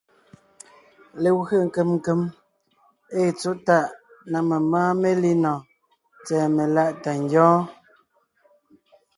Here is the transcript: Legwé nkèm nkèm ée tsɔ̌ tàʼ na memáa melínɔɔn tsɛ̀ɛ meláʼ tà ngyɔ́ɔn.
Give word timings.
Legwé 1.21 1.55
nkèm 1.67 1.89
nkèm 1.97 2.21
ée 3.19 3.29
tsɔ̌ 3.39 3.53
tàʼ 3.67 3.85
na 4.31 4.39
memáa 4.49 4.91
melínɔɔn 5.01 5.63
tsɛ̀ɛ 6.23 6.45
meláʼ 6.55 6.89
tà 7.03 7.11
ngyɔ́ɔn. 7.23 7.63